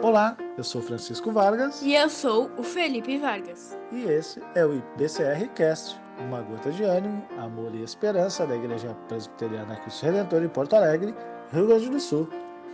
Olá, 0.00 0.36
eu 0.56 0.62
sou 0.62 0.80
Francisco 0.80 1.32
Vargas. 1.32 1.82
E 1.82 1.92
eu 1.92 2.08
sou 2.08 2.48
o 2.56 2.62
Felipe 2.62 3.18
Vargas. 3.18 3.76
E 3.90 4.04
esse 4.04 4.40
é 4.54 4.64
o 4.64 4.72
IPCR 4.72 5.48
Cast, 5.56 6.00
uma 6.20 6.40
gota 6.40 6.70
de 6.70 6.84
ânimo, 6.84 7.26
amor 7.36 7.74
e 7.74 7.82
esperança 7.82 8.46
da 8.46 8.54
Igreja 8.54 8.96
Presbiteriana 9.08 9.74
Cristo 9.76 10.06
Redentor 10.06 10.44
em 10.44 10.48
Porto 10.48 10.76
Alegre, 10.76 11.12
Rio 11.52 11.66
Grande 11.66 11.90
do 11.90 11.98
Sul. 11.98 12.28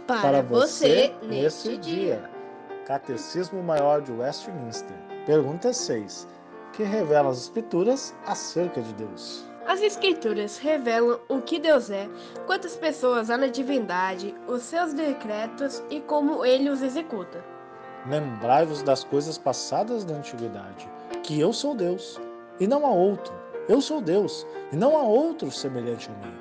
Para, 0.06 0.20
Para 0.20 0.42
você, 0.42 1.14
você, 1.18 1.26
neste 1.26 1.78
dia. 1.78 2.16
dia. 2.16 2.30
Catecismo 2.86 3.62
Maior 3.62 4.02
de 4.02 4.12
Westminster. 4.12 4.96
Pergunta 5.24 5.72
6. 5.72 6.28
Que 6.74 6.82
revela 6.82 7.30
as 7.30 7.44
Escrituras 7.44 8.14
acerca 8.26 8.82
de 8.82 8.92
Deus? 8.94 9.48
As 9.66 9.80
Escrituras 9.80 10.58
revelam 10.58 11.18
o 11.26 11.40
que 11.40 11.58
Deus 11.58 11.88
é, 11.90 12.06
quantas 12.46 12.76
pessoas 12.76 13.30
há 13.30 13.36
na 13.38 13.46
divindade, 13.46 14.34
os 14.46 14.62
seus 14.62 14.92
decretos 14.92 15.82
e 15.88 16.00
como 16.02 16.44
ele 16.44 16.68
os 16.68 16.82
executa. 16.82 17.42
Lembrai-vos 18.06 18.82
das 18.82 19.02
coisas 19.02 19.38
passadas 19.38 20.04
da 20.04 20.16
antiguidade, 20.16 20.86
que 21.22 21.40
eu 21.40 21.50
sou 21.50 21.74
Deus, 21.74 22.20
e 22.60 22.66
não 22.66 22.84
há 22.84 22.90
outro. 22.90 23.32
Eu 23.66 23.80
sou 23.80 24.02
Deus, 24.02 24.46
e 24.70 24.76
não 24.76 24.98
há 24.98 25.02
outro 25.02 25.50
semelhante 25.50 26.10
a 26.10 26.26
mim, 26.26 26.34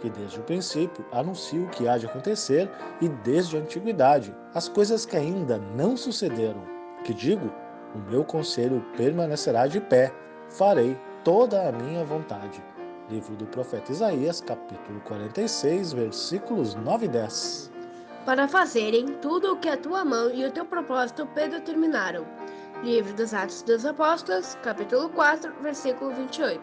que 0.00 0.10
desde 0.10 0.40
o 0.40 0.42
princípio 0.42 1.06
anuncio 1.12 1.66
o 1.66 1.70
que 1.70 1.86
há 1.86 1.96
de 1.96 2.06
acontecer, 2.06 2.68
e 3.00 3.08
desde 3.08 3.56
a 3.56 3.60
antiguidade 3.60 4.34
as 4.52 4.68
coisas 4.68 5.06
que 5.06 5.16
ainda 5.16 5.58
não 5.76 5.96
sucederam. 5.96 6.64
Que 7.04 7.14
digo, 7.14 7.52
o 7.94 7.98
meu 8.10 8.24
conselho 8.24 8.84
permanecerá 8.96 9.68
de 9.68 9.80
pé, 9.80 10.12
farei 10.48 10.98
toda 11.22 11.68
a 11.68 11.72
minha 11.72 12.04
vontade. 12.04 12.62
Livro 13.10 13.36
do 13.36 13.46
profeta 13.46 13.92
Isaías, 13.92 14.40
capítulo 14.40 14.98
46, 15.00 15.92
versículos 15.92 16.74
9 16.74 17.04
e 17.04 17.08
10. 17.08 17.70
Para 18.24 18.48
fazerem 18.48 19.06
tudo 19.20 19.52
o 19.52 19.56
que 19.58 19.68
a 19.68 19.76
tua 19.76 20.04
mão 20.04 20.30
e 20.30 20.44
o 20.46 20.50
teu 20.50 20.64
propósito 20.64 21.26
predeterminaram. 21.26 22.26
Livro 22.82 23.12
dos 23.14 23.34
Atos 23.34 23.62
dos 23.62 23.84
Apóstolos, 23.84 24.56
capítulo 24.62 25.10
4, 25.10 25.52
versículo 25.60 26.12
28. 26.12 26.60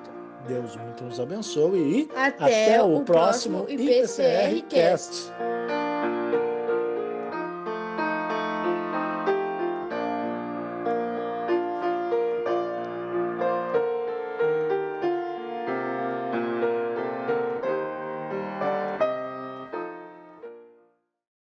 Deus 0.48 0.76
muito 0.76 1.04
nos 1.04 1.20
abençoe 1.20 1.80
e 1.80 2.12
até, 2.16 2.66
até 2.76 2.84
o, 2.84 3.02
próximo 3.02 3.68
IPCR 3.70 4.64
Cast. 4.68 5.32